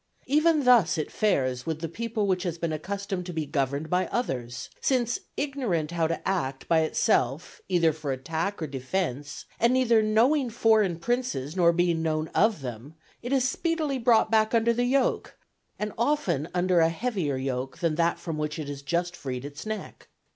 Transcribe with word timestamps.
Even 0.25 0.63
thus 0.65 0.97
it 0.97 1.11
fares 1.11 1.67
with 1.67 1.79
the 1.79 1.87
people 1.87 2.25
which 2.25 2.41
has 2.41 2.57
been 2.57 2.73
accustomed 2.73 3.23
to 3.27 3.33
be 3.33 3.45
governed 3.45 3.87
by 3.87 4.07
others; 4.07 4.71
since 4.81 5.19
ignorant 5.37 5.91
how 5.91 6.07
to 6.07 6.27
act 6.27 6.67
by 6.67 6.79
itself 6.79 7.61
either 7.69 7.93
for 7.93 8.11
attack 8.11 8.63
or 8.63 8.65
defence, 8.65 9.45
and 9.59 9.73
neither 9.73 10.01
knowing 10.01 10.49
foreign 10.49 10.97
princes 10.97 11.55
nor 11.55 11.71
being 11.71 12.01
known 12.01 12.29
of 12.29 12.61
them, 12.61 12.95
it 13.21 13.31
is 13.31 13.47
speedily 13.47 13.99
brought 13.99 14.31
back 14.31 14.55
under 14.55 14.73
the 14.73 14.85
yoke, 14.85 15.37
and 15.77 15.93
often 15.99 16.49
under 16.51 16.79
a 16.79 16.89
heavier 16.89 17.37
yoke 17.37 17.77
than 17.77 17.93
that 17.93 18.17
from 18.17 18.39
which 18.39 18.57
it 18.57 18.67
has 18.67 18.81
just 18.81 19.15
freed 19.15 19.45
its 19.45 19.67
neck. 19.67 20.07